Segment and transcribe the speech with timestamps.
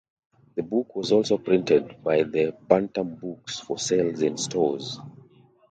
[0.55, 4.97] The book was also printed by and Bantam Books for sales in stores.